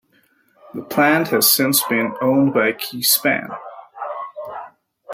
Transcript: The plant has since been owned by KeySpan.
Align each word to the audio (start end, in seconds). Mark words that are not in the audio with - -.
The 0.73 0.81
plant 0.81 1.27
has 1.27 1.51
since 1.51 1.83
been 1.83 2.15
owned 2.21 2.55
by 2.55 2.71
KeySpan. 2.73 3.55